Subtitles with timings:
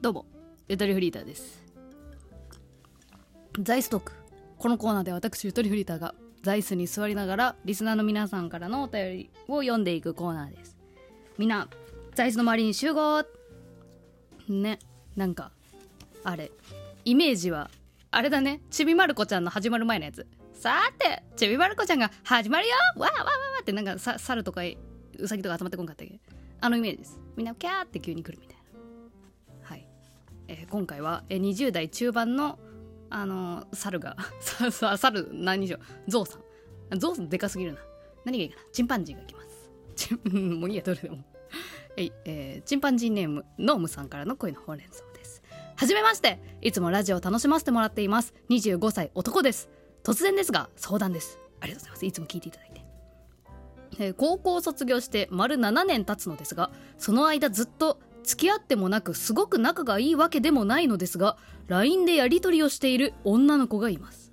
[0.00, 0.24] どうも
[0.66, 1.62] ゆとりフリーターです。
[3.60, 4.12] ザイストーク。
[4.56, 10.78] このコーナーで私ゆとりフリーターが座椅子に座りながらリスナーの皆さんからのお便りを読んでいくコーナーです。
[11.36, 11.68] みんな
[12.14, 13.26] 座椅子の周りに集合。
[14.48, 14.78] ね
[15.16, 15.52] なんか
[16.24, 16.50] あれ
[17.04, 17.70] イメージは
[18.10, 18.62] あれだね。
[18.70, 20.26] ちびまる子ちゃんの始まる前のやつ。
[20.54, 22.72] さてちびまる子ちゃんが始まるよ!
[22.96, 24.62] わーわーわーわーってなんかさ猿とか
[25.18, 26.18] うさぎとか集まってこんかったっけ?
[26.62, 27.20] あのイメージです。
[27.36, 28.56] みんなキャーって急に来るみたい、
[30.52, 32.58] えー今回は、えー20代中盤の
[33.08, 34.16] あの猿が
[34.98, 36.38] 猿何にしようゾウさ
[36.94, 36.98] ん。
[36.98, 37.78] ゾウさんでかすぎるな。
[38.24, 38.62] 何がいいかな？
[38.72, 39.70] チンパンジーがいきます。
[39.94, 41.18] チン もういいやどれでも。
[41.96, 45.42] えい、えーチンパンジーネームノームさんからの恋のほうれん草です。
[45.76, 46.40] はじめまして。
[46.62, 48.34] いつもラジオを楽しませてもらっています。
[48.48, 49.68] 25歳男です。
[50.02, 51.38] 突然ですが相談です。
[51.60, 52.06] ありがとうございます。
[52.06, 52.80] いつも聞いていただいて。
[53.98, 61.36] えー高校を卒業して丸7年経つのですがその間ずっと付き合ってもなくすごく仲がいいわけでもないのですが
[61.68, 64.32] LINE でやり取りをしている女の子がいます。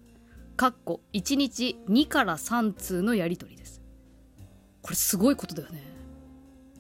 [0.56, 3.82] かっこ1日2から3通のやり取りです。
[4.82, 5.84] これすごいことだよね。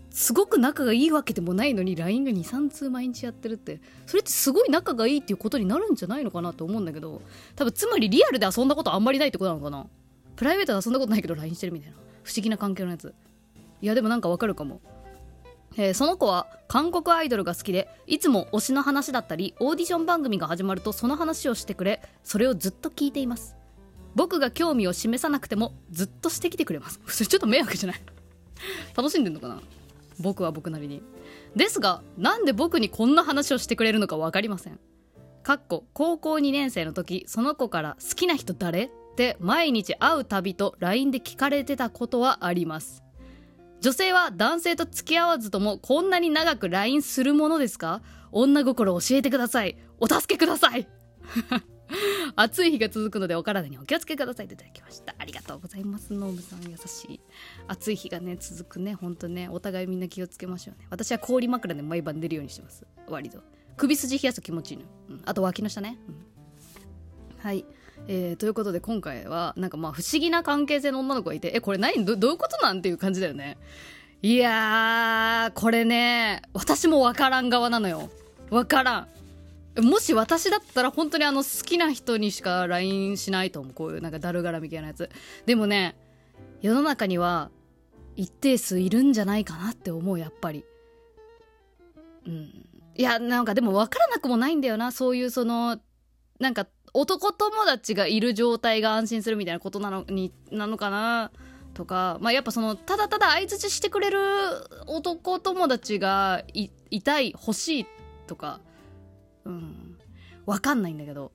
[0.10, 3.80] すごく仲がいいわけでもないのに LINE が23通毎日やってるって。
[4.08, 7.22] それってすごい仲がいいっていうことになるんじゃないのかなと思うんだけど
[7.56, 9.86] 多分つまりリアルで遊んだことあんまりないってことなのかな。
[10.36, 11.98] プライベートで遊んだことないけど LINE してるみたいな。
[12.24, 13.14] 不思議な関係のやつ。
[13.80, 14.82] いやでもなんかわかるかも。
[15.78, 23.56] えーその子は韓国アイドルが好きでいつも推しの話だったりオーディション番組が始まるとその話をしてくれそれをずっと聞いています。
[24.16, 27.00] 僕が興味を示さなくてもずっとしてきてくれます。
[27.08, 28.02] そ れちょっと迷惑じゃない？
[28.98, 29.62] 楽しんでんのかな？
[30.20, 31.04] 僕は僕なりに。
[31.56, 34.80] ですがなんで僕にこんな話をしてくれるのか分かりません。
[35.44, 43.04] かっこ高校2年生の時その子から「好きな人誰?」って毎日会うたびと LINE で聞かれてたことはあります。
[43.82, 48.02] 女性は男性と付き合わずともこんなに長く LINE するものですか？
[48.32, 49.78] 女心教えてください。
[50.00, 50.88] お助けください。
[52.36, 55.16] 暑い日が続くのでお体にお気をつけくださいといただきました。
[55.18, 56.14] ありがとうございます。
[56.14, 57.22] ノームさん優しい。
[57.68, 58.94] 暑い日がね続くね。
[58.94, 60.88] ほんとねお互いみんな気をつけましょうね。
[60.90, 62.86] 私は氷枕で毎晩寝るようにしてます。
[63.08, 63.42] 割と。
[63.78, 66.16] 首筋冷やすと気持ちいいの、うん、あと脇の下ね、うん。
[67.38, 67.64] はい、
[68.08, 72.06] えーということで今回はなんかまあ不思議な関係性の女の子がいてえこれ何？
[72.06, 73.58] どどういうことなんていう感じだよね。
[74.22, 78.10] いやーこれね私もわからん側なのよ。
[78.50, 79.08] わから
[79.80, 79.82] ん。
[79.82, 83.74] もし私だったら本当にあの好きな人にしか LINE しないと思う。
[83.74, 85.10] こういうなんかだるがらみたいなやつ。
[85.46, 85.96] でもね
[86.62, 87.52] 世の中には
[88.16, 90.64] 一定数いるんじゃないかなって思うやっぱり。
[92.26, 92.66] うん。
[92.96, 94.92] いやなんかでも分からなくもないんだよな。
[94.92, 95.78] そういうその
[96.40, 96.66] なんか
[97.00, 101.32] 男友達がいる状態が安心するみたいなことなのになのかな？
[101.76, 104.20] とかまあやっぱそのただただ相づちしてくれる
[104.88, 107.86] 男友達がいたい欲しい
[108.26, 108.62] とか
[109.46, 109.98] うん。
[110.48, 111.32] わかんないんだけど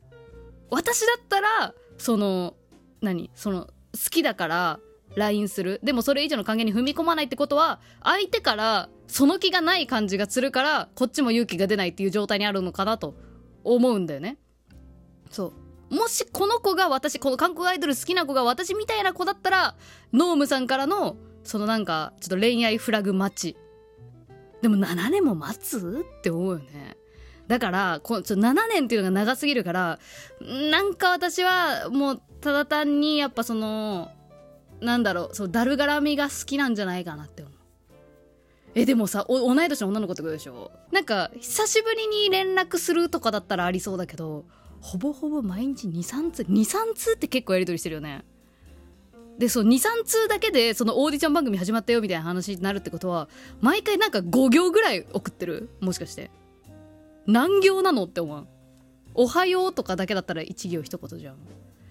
[0.71, 2.55] 私だったらその
[3.01, 3.31] 何？
[3.37, 4.81] その好きだから
[5.15, 5.79] LINE する。
[5.85, 13.15] でもそれ以上の関係に踏み込まないってことは相手からその気がない感じがするからこっちも勇気が出ないっていう状態にあるのかなと
[13.63, 14.39] 思うんだよね。
[15.33, 15.53] そ
[15.91, 15.95] う。
[15.95, 19.75] もしこの子が私この韓国アイドル好きな子が私みたいな子だったら
[20.13, 23.57] ノームさんからのそのなんかちょっと恋愛フラグ待ち。
[24.63, 26.07] でも7年も待つ？
[26.19, 26.97] って思うよね。
[27.49, 29.99] だからこちょ7年っていうのが長すぎるから
[30.41, 34.11] なんか私はもうただ単にやっぱその
[34.81, 37.55] なんだろうそうだるがらみが好きなんじゃないかなって思う。
[38.75, 40.71] えでもさ同い年の女の子ってことでしょ？
[40.93, 44.47] なんか久しぶりに連絡するとかだったらありそうだけど
[44.83, 48.25] ほぼほぼ毎日23通23通って結構やり取りしてるよね。
[49.39, 53.29] でそう23通だけでそのオーディション番組始まったよみたいな話になるってことは
[53.61, 55.71] 毎回なんか5行ぐらい送ってる？
[55.81, 56.31] もしかして。
[57.27, 58.47] 何行なのって思う。
[59.15, 61.35] おはようとかだけだったら1行一言じゃん。
[61.37, 61.39] い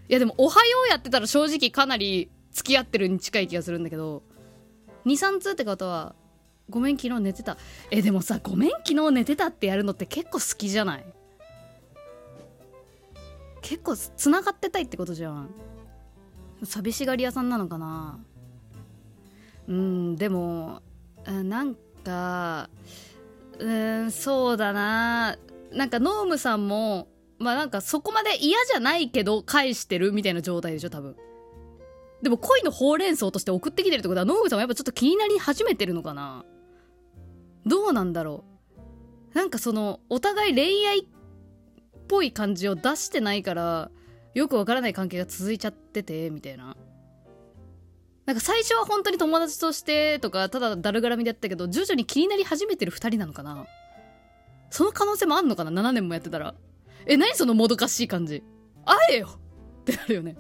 [0.09, 4.24] やでもおはようやってたら正直かなり付き合ってるに近い気がするんだけど
[5.06, 6.13] 23通ってことは
[6.69, 7.57] ごめん昨日寝てた。
[7.89, 11.06] えでもさごめん昨日寝てたってやるのって結構好きじゃない？
[13.71, 15.50] 結構つながってたいってことじゃん。
[16.62, 18.19] 寂しがり屋さんなのかな。
[19.65, 20.81] うんでも
[21.25, 22.69] なんか
[23.59, 25.38] うんそうだな。
[25.71, 27.07] なんかノームさんも
[27.39, 31.15] まあなんかそこまで嫌じゃないけど返してるみたいな状態でしょ多分。
[32.21, 36.44] でも恋のほうれん草として送ってきてるってことはノームさんはやっぱちょっと気になり始めてるのかな。
[37.65, 38.44] どうなんだろ
[39.33, 39.33] う。
[39.33, 41.07] なんかそのお互い恋愛
[42.12, 43.90] ぽい感じを出してないから
[44.34, 46.75] よくわからない関係が続いちゃっててみたいな。
[48.25, 53.66] なんか最初は本当に友達としてとかただだるがらみでやったけど徐々に気になり始めてる2人なのかな。
[54.69, 56.54] その可能性もあんのかな7年もやってたら。
[57.06, 58.44] え何そのもどかしい感じ。
[58.86, 59.30] 会えよ！
[59.81, 60.36] ってなるよね。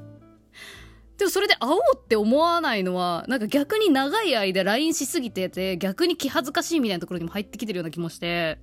[1.17, 8.59] でもそれで会おうって思わないのはなんか逆に長い間 LINE しすぎてて逆に気恥ずかしいみたいなところにも入ってきてるような気もして。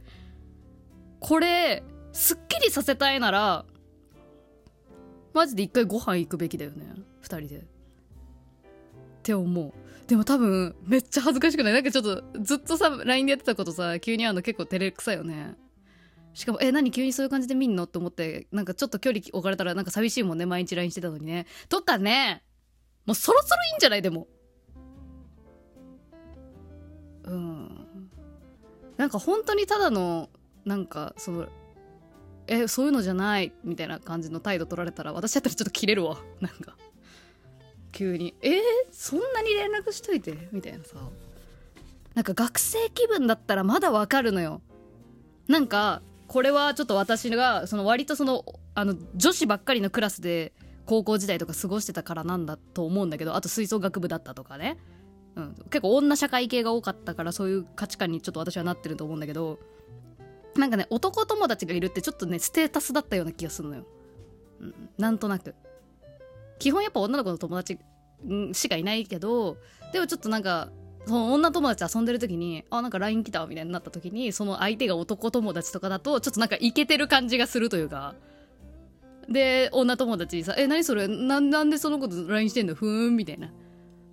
[1.20, 1.82] これ
[2.12, 3.64] すっきりさせたいなら
[5.34, 6.94] マジで一回ご飯行くべきだよね。
[7.22, 7.56] 2人で。
[7.58, 7.60] っ
[9.22, 9.72] て思う。
[10.06, 11.72] でも多分めっちゃ恥ずかしくない？
[11.74, 15.54] なんかちょっとずっとさ LINE でやってたことさ急に会うの結構照れくさいよね。
[16.34, 16.90] しかもえ何？
[16.90, 17.84] 急にそういう感じで見んの？
[17.84, 20.46] って思ってなんかちょっと距離置かれたらなんか寂しいもんね。
[20.46, 21.46] 毎日 LINE してたのにね。
[21.68, 22.42] とかね。
[23.06, 24.02] もうそろそろいいんじゃない？
[24.02, 24.28] でも。
[27.24, 27.86] うん。
[28.96, 30.30] なんか本当にただの
[30.64, 31.48] なんかその
[32.48, 36.18] えそういうのじゃないみたいな感じの態度取られたら私だったらちょっと切れるわ。
[36.40, 36.76] なんか。
[37.90, 38.60] 急に「えー、
[38.92, 40.96] そんなに連絡しといて」みたいなさ。
[42.14, 44.60] なんか学生気分だったらまだわかるのよ。
[45.46, 50.52] なんかこれはちょっと私がその割とそのあの女子ばっかりのクラスで
[50.84, 54.78] 高校時代とか過ごしてたからなんだと思うんだけどあと吹奏楽部だったとかね、
[55.36, 59.58] うん、結構女社会系が多かったからそういう価値観にちょっと私はなってると思うんだけど
[60.58, 63.86] なんかね男友達がいるってちょっとねステータスだったような気がするのよ、
[64.60, 65.54] うん、なんとなく。
[66.58, 67.78] 基本やっぱ女の子の友達
[68.52, 69.56] しかいないけど
[69.92, 70.70] でもちょっとなんか
[71.06, 78.14] その女友達遊んでる時にあなんか LINE 来たみたいになった時にその相手が男友達とかだとちょっとなんかイケてる感じがするというか。
[79.30, 81.06] で女友達にさ「え何それ？
[81.06, 82.74] ななんでその子と LINE してんの？
[82.74, 83.50] ふーん」みたいな「い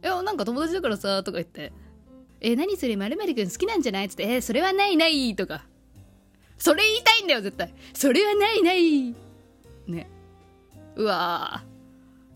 [0.01, 1.71] やなんか友達だからさ」とか言って
[2.41, 2.97] 「え何それ？
[2.97, 5.63] まるまるくん好きなんじゃない?」っつって「えそれはないない」とか。
[6.57, 7.73] それ言いたいんだよ絶対。
[7.93, 9.15] それはないない。
[9.87, 10.09] ね。
[10.95, 11.63] うわ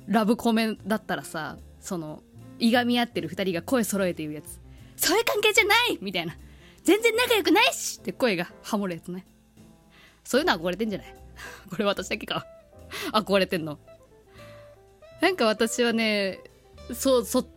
[0.07, 2.21] ラブコメだったらさその
[2.59, 4.59] いがみ合ってる2人が声揃えて言うやつ。
[4.97, 5.97] そういう関係じゃない！
[6.01, 6.35] みたいな。
[6.83, 7.99] 全然仲良くないし！
[8.01, 9.25] って声がハモるやつね。
[10.25, 11.15] そういうの憧れてんじゃない？
[11.69, 12.45] これ私だけか。
[13.13, 13.79] 憧れてんの。
[15.21, 16.39] なんか私はね
[16.93, 17.47] そうそっ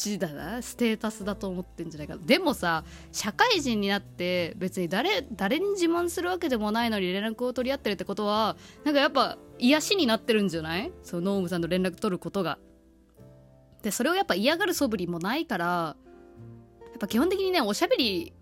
[0.00, 10.90] ちだなステータスだと思ってんじゃないかでもさ社会人になって別に誰誰に自慢するわけでもないのに連絡を取り合ってるってことはなんかやっぱ癒しになってるんじゃない？
[11.02, 12.58] そうノームさんと連絡取ることが。
[13.82, 15.96] でそれをやっぱ嫌がる素振りもないから
[16.82, 18.32] やっぱ基本的にねおしゃべり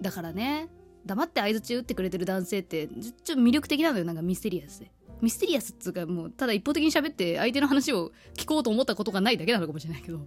[0.00, 0.68] だからね。
[1.06, 4.04] 黙って相づち打ってくれてる男性ってちょっと魅力的なのよ。
[4.04, 4.90] なんかミステリアスで。
[5.22, 10.20] ミステリアスっつうかもうただ一方的に喋って相手の話を聞こうと思ったことがないだけなのかもしれないけど。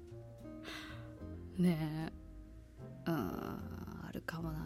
[1.62, 2.12] ね。
[3.06, 4.66] うんあるかもな。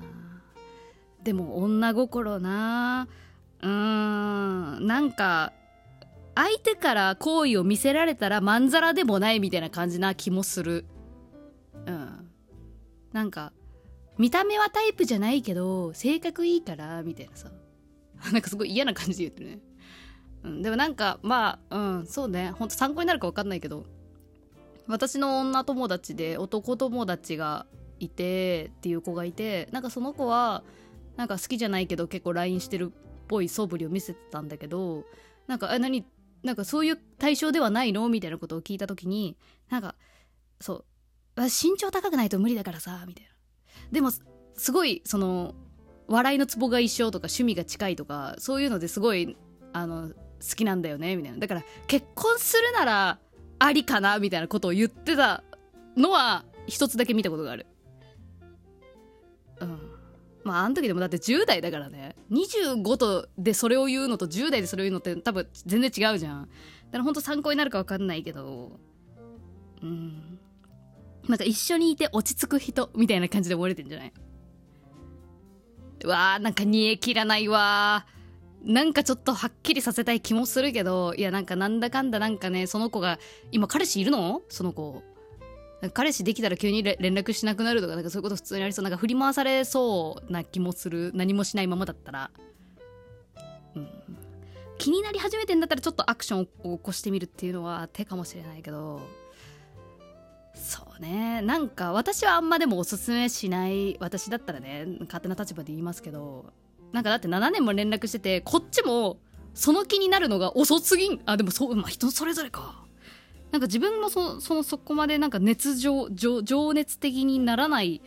[1.24, 3.08] でも女心な。
[3.62, 5.54] うーんなんか
[6.36, 10.86] 相手から好意を見せられたらまんざらでもないみたいな感じな気もする。
[11.86, 12.30] うん。
[13.14, 13.54] なんか
[14.18, 17.52] 見た目はタイプじゃないけど性格いいからみたいなさ。
[18.32, 19.60] なんかすごい嫌な感じで言ってるね、
[20.44, 22.52] うん、でもなんかまあうんそうね。
[22.52, 23.86] ほんと参考になるか分かんないけど。
[24.88, 27.66] 私の女友達で男友達が
[28.00, 30.64] いてっていう子がいてなんかその子は
[31.16, 35.04] なんか好きじゃないけど結構 LINE してるっぽい素振りを見せてたんだけど
[35.48, 36.06] なんか「え何？
[36.44, 39.36] なんかそういう対象ではないのみたいなことを聞いた時に
[39.70, 39.96] なんか
[40.62, 40.86] そ
[41.38, 43.32] う身長高くないと無理だからさみたいな。
[43.92, 45.56] でもすごいその
[46.08, 49.36] 笑いのツボが一緒とか趣味が近いとかそういうのですごい
[49.74, 50.16] あの好
[50.56, 51.40] きなんだよねみたいな。
[51.40, 53.20] だから結婚するなら
[53.60, 55.44] ありかなみたいなことを言ってた
[55.96, 57.66] のは一つだけ見たことがある。
[59.62, 59.80] うん。
[60.44, 62.16] まああの時でもだって10代だからね。
[62.32, 66.42] 25とでそれを言うのと10代でそれを言うのって多分全然違うじゃん。
[66.42, 66.48] だ
[66.92, 68.80] からほんと参考になるか分かんないけど。
[69.82, 70.40] うん。
[71.28, 74.14] なんか一緒にいて落ち着く人みたいな感じで思われてんじゃない？
[76.04, 78.06] うわーなんか煮え切らないわ
[78.66, 83.20] なんかちょっとはっきりさせたい気もするけどいやなんかなんだかんだなんかねその子が
[83.52, 84.42] 今彼氏いるの？
[84.50, 85.04] その子。
[85.94, 88.84] 彼氏できたら急に連絡しなくなるとかなんかそういうこと普通にありそう。
[88.84, 91.12] なんか振り回されそうな気もする。
[91.14, 92.32] 何もしないままだったら、
[93.76, 93.88] うん、
[94.80, 99.02] 気になり始めてんだったらちょっとアクションを起こしてみるっていうのは手かもしれないけど。
[100.56, 101.42] そうね。
[101.44, 106.46] なんか私はあんまでもおすすめしない私だったらね勝手な立場で言いますけど。
[106.92, 109.18] なんかだって7年も連絡しててこっちも
[109.54, 111.22] その気になるのが遅すぎん。
[111.26, 112.84] あでもそうまあ人それぞれか。
[113.52, 118.02] なんか自分もそそのそこまでなんか熱情情情熱的にならない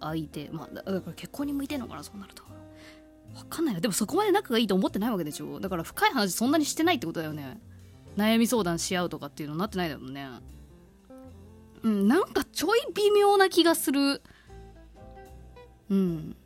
[0.00, 0.50] 相手。
[0.52, 2.42] まあだから結婚に向いてんのかなそうなると。
[3.34, 3.80] 分かんないよ。
[3.80, 5.60] でもそこまで仲がいいと思ってないわけでしょ。
[5.60, 7.58] だから深い話そんなにしてないってことだよね。
[8.16, 10.28] 悩み相談し合うとかっていうのになってないだろうね。
[11.82, 14.20] うんなんかちょい微妙な気がする。
[15.90, 16.36] うん。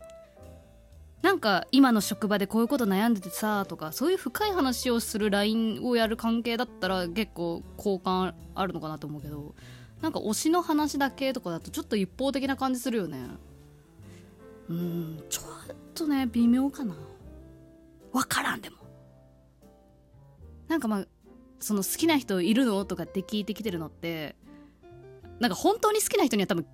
[1.22, 9.54] なんか今の職場でこういうこと悩んでてさとかそういう深い話をする LINE をやる関係だったら結構好感あるのかなと思うけど
[10.00, 13.24] なんか推しの話だけとかだとちょっと一方的な感じするよね。
[14.68, 16.94] うんちょっとね微妙かな。
[18.12, 18.76] 分からんでも。
[20.66, 21.06] なんかまあ
[21.60, 22.84] その好きな人いるの？
[22.84, 24.34] とかって聞いてきてるのって
[25.38, 26.66] なんか本当に好きな人には多分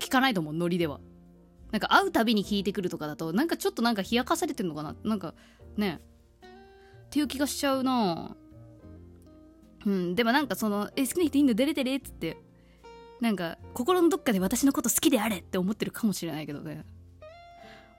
[0.00, 0.98] 聞かないと思うノリでは。
[1.72, 4.94] なんか会うたびに聞いてくるとかだとなんかちょっとなんか冷やかされてるのかな？
[5.02, 5.34] なんか
[5.76, 6.00] ね。
[7.06, 8.36] っていう気がしちゃうな。
[9.84, 10.14] うん。
[10.14, 12.36] でもなんかその「え好きな人いいんだ出れてれ」っつって。
[13.20, 16.84] なんか心のどっかで私のこと好きであれって思ってるかもしれないけどね。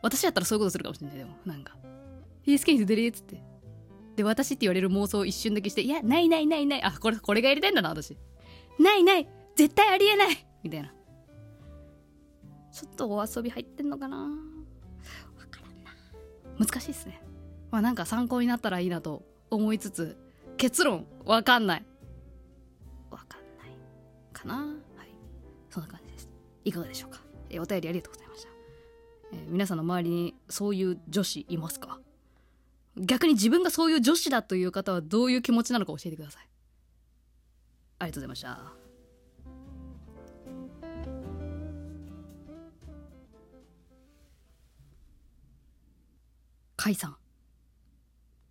[0.01, 1.17] 私だったらそういうことするかもしれない。
[1.17, 1.77] でもなんか
[2.45, 3.41] 「え好きな人出れ」っつって。
[4.17, 6.83] で私って言われる妄想を一瞬だけして「いやないないないない。
[6.83, 8.17] あこれこれがやりたいんだな私。
[8.79, 9.29] ないない。
[9.55, 10.93] 絶対ありえない!」みたいな。
[12.73, 14.17] ちょっとお遊び入ってんのかな？
[14.17, 14.25] わ
[15.51, 15.91] からんな。
[16.57, 17.21] 難しいっすね。
[17.69, 20.17] まあなんか参考になったらいいなと思いつつ
[20.57, 21.85] 結論わかんない。
[23.11, 23.77] わかんない
[24.33, 24.55] かな？
[24.57, 24.63] は
[25.03, 25.07] い。
[25.69, 26.29] そんな感じです。
[26.65, 28.49] いかがでしょうか、えー、お便りありがとうございました、
[29.33, 31.99] えー、皆さんの周りにそういう女子いますか？
[32.97, 36.47] 逆に自分がそういう女子だという方はどういう気持ちなのか教えてください。
[37.99, 38.82] ありがとうございました。
[46.83, 47.09] 解散